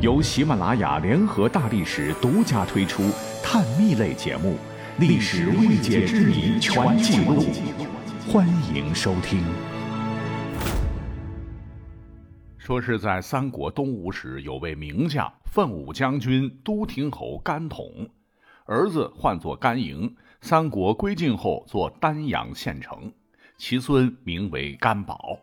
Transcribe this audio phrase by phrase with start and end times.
[0.00, 3.10] 由喜马拉雅联合大历史独家推出
[3.42, 4.56] 探秘类节目
[5.00, 7.42] 《历史未解之谜全记录》，
[8.32, 9.42] 欢迎收听。
[12.56, 18.08] 说是在三国东吴时，有位名将奋武将军都亭侯甘统，
[18.66, 20.14] 儿子唤作甘莹。
[20.40, 23.12] 三国归晋后，做丹阳县丞，
[23.56, 25.36] 其孙名为甘宝。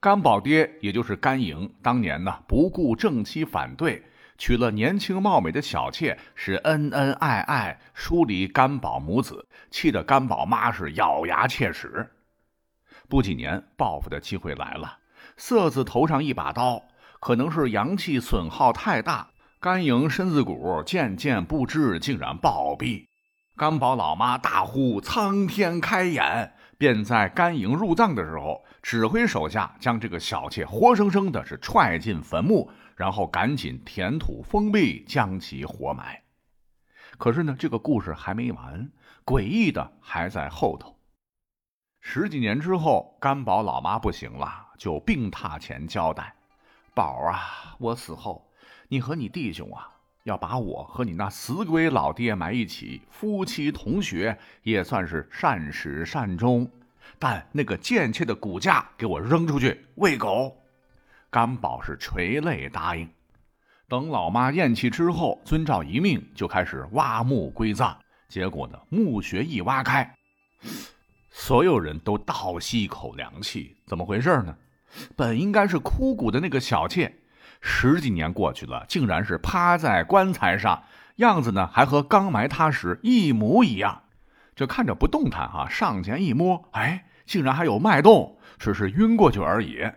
[0.00, 4.00] 甘宝爹，也就是甘莹，当年呢不顾正妻反对，
[4.36, 12.08] 娶了年轻貌美的小妾，是恩恩爱爱，疏离甘宝母子，气得甘宝妈是咬牙切齿。
[13.08, 14.98] 不几年，报复的机会来了，
[15.36, 16.80] 色子头上一把刀，
[17.18, 23.06] 可能是阳气损耗太大，甘营身子骨渐渐不支，竟然暴毙。
[23.56, 36.22] 甘宝老妈大呼：“苍天开眼！”便在甘营入葬的时候，指挥手下将这个小妾活生生的是踹进坟墓，然后赶紧填土封闭，将其活埋。
[37.18, 38.88] 可是呢，这个故事还没完，
[39.24, 40.96] 诡异的还在后头。
[42.00, 46.32] 十几年之后，甘宝老妈不行了，就病榻前交代
[46.94, 48.48] ：“宝啊，我死后，
[48.86, 49.90] 你和你弟兄啊。”
[50.24, 56.70] 要把我和你那死鬼老爹埋一起，夫妻同学也算是善始善终。
[57.18, 60.56] 但那个贱妾的骨架给我扔出去喂狗。
[61.30, 63.08] 甘宝是垂泪答应。
[63.88, 67.96] 等老妈咽气之后，遵照遗命就开始挖墓归葬。
[68.28, 70.14] 结果呢，墓穴一挖开，
[71.30, 73.76] 所有人都倒吸一口凉气。
[73.86, 74.54] 怎么回事呢？
[75.16, 77.14] 本应该是枯骨的那个小妾。
[77.60, 80.84] 十几年过去了，竟然是趴在棺材上，
[81.16, 84.02] 样子呢还和刚埋他时一模一样。
[84.58, 89.88] 就看着不动弹哈，上前一摸，哎，竟然还有脉动，只是晕过去而已。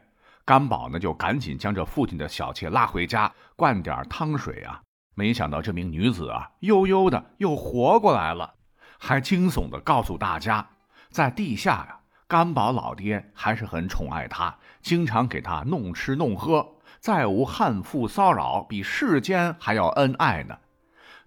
[0.45, 4.79] 甘宝呢就赶紧将这父亲的小妾拉回家，灌点汤水啊。
[5.15, 8.53] 没想到这名女子啊，悠悠的又活过来了，
[8.99, 10.69] 还惊悚的告诉大家，
[11.09, 16.75] 在地下呀，甘宝老爹还是很宠爱她，经常给她弄吃弄喝。
[16.99, 20.55] 再无悍妇骚扰，比世间还要恩爱呢。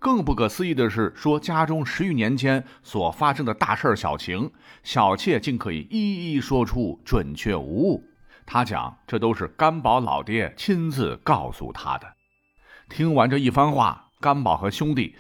[0.05, 8.05] 更不可思议的是，说家中十余年间所发生的大事小情，小妾竟可以一一说出，准确无误。
[8.45, 12.07] 他讲，这都是甘宝老爹亲自告诉他的。
[12.91, 15.17] 听完这一番话，甘宝和兄弟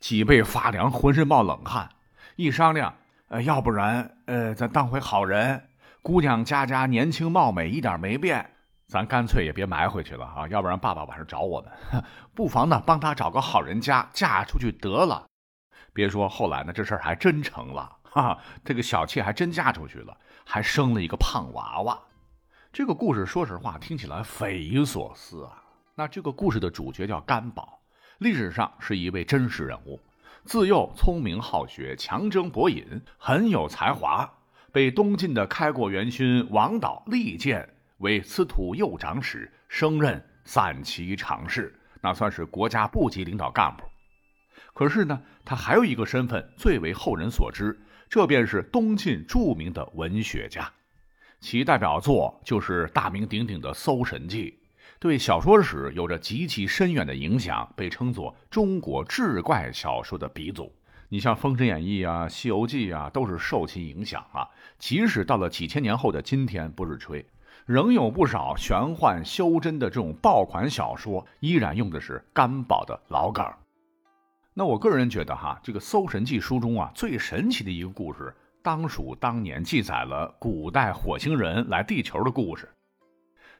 [0.00, 1.88] 脊背发凉，浑身冒冷汗。
[2.34, 2.92] 一商量，
[3.28, 5.62] 呃，要不然，呃，咱当回好人。
[6.02, 8.50] 姑娘家家年轻貌美，一点没变。
[8.88, 12.02] 咱干脆也别埋回去了啊，要不然爸爸晚上找我们。
[12.34, 15.26] 不妨呢，帮他找个好人家嫁出去得了。
[15.92, 21.98] 别说后来呢，这事儿还真成了哈，这个小妾还真嫁出去了，还生了一个胖娃娃。
[22.72, 25.62] 这个故事说实话听起来匪夷所思啊。
[25.94, 27.78] 那这个故事的主角叫甘宝，
[28.18, 30.00] 历史上是一位真实人物。
[30.44, 34.32] 自幼聪明好学，强征博引，很有才华，
[34.72, 37.68] 被东晋的开国元勋王导力荐。
[37.98, 43.84] 为司徒右长史，升任散骑常侍，那算是国家部级领导干部。
[44.72, 47.76] 可是呢，他还有一个身份最为后人所知，
[48.08, 50.70] 这便是东晋著名的文学家，
[51.40, 54.50] 其代表作就是大名鼎鼎的《搜神记》，
[55.00, 60.72] 对小说史有着极其深远的影响，被称作中国志怪小说的鼻祖。
[61.08, 64.46] 你像《封神演义》啊，《西游记》啊，都是受其影响啊。
[64.78, 67.26] 即使到了几千年后的今天，不是吹。
[67.68, 73.44] 仍有不少玄幻修真的这种爆款小说，依然用的是甘宝的老梗。
[74.54, 82.66] 那我个人觉得哈，这个《搜神记》书中啊，最神奇的一个故事，当属当年记载了古代火星人来地球的故事。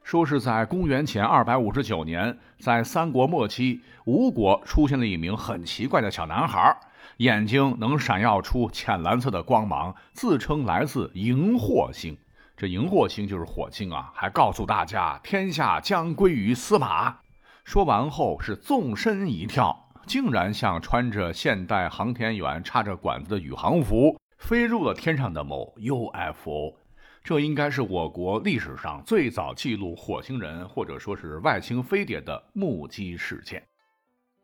[0.03, 6.75] 说是在公元前二百五十九年，在三国末期，吴国出现了一名很奇怪的小男孩，
[7.19, 12.17] 眼睛能闪耀出浅蓝色的光芒，自称来自荧惑星。
[12.59, 14.11] 这荧惑星就是火星啊！
[14.13, 17.21] 还告诉大家，天下将归于司马。
[17.65, 26.75] 说完后是纵身一跳，竟然像穿着现代航天员插着管子的宇航服，飞入了天上的某 UFO。
[27.23, 33.63] 这应该是我国历史上最早记录火星人或者说是外星飞碟的目击事件。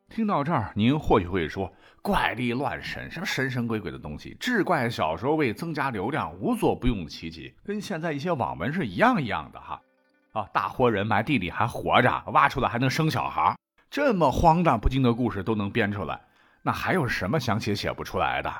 [0.09, 1.73] 听到这儿，您或许会说。
[2.03, 4.37] 怪力乱神，什么神神鬼鬼的东西？
[4.39, 9.81] 志怪小说为增加流量，无所不用其极，跟现在一些网文是一样一样的哈。
[10.35, 13.57] 啊，大活人埋地里还活着，挖出来还能生小孩，
[13.89, 16.21] 这么荒诞不经的故事都能编出来，
[16.61, 18.53] 那还有什么想写写不出来的？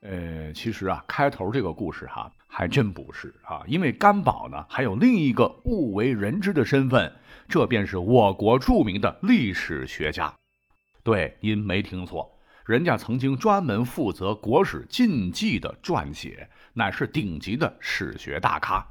[0.00, 7.12] 呃，其实啊，开头这个故事哈，还真不是啊，因为甘宝呢，还有另一个不为人知的身份，
[7.48, 10.32] 这便是我国著名的历史学家。
[11.02, 12.30] 对，您没听错，
[12.64, 18.86] 人家曾经专门负责国史禁忌的撰写，乃是顶级的史学大咖。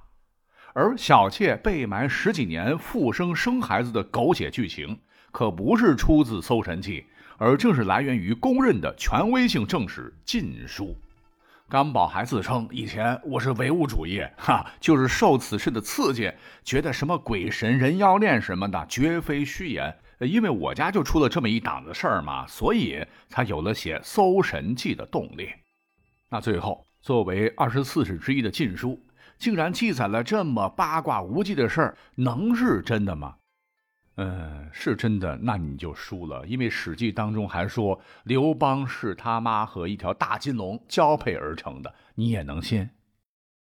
[0.73, 4.99] 而小妾被埋十几年、复生生孩子的狗血剧情，
[5.31, 7.01] 可不是出自《搜神记》。
[7.39, 10.85] 而正是来源于公认的权威性正史《晋书》，
[11.69, 16.31] 甘宝还自称以前我是唯物主义，哈，就是受此事的刺激，
[16.63, 19.95] 觉得什么鬼神人妖恋什么的绝非虚言。
[20.19, 25.49] 因为我家就出了这么一档子事儿嘛，所以才有了写《搜神记》的动力。
[26.29, 28.93] 那最后，作为二十四史之一的《晋书》，
[29.37, 33.35] 竟然记载了这么八卦无稽的事儿，能是真的吗？
[34.17, 42.89] 嗯，是真的，那你就输了，因为《史记》当中还说刘邦是他妈和一条大金龙交配而成的，你也能信？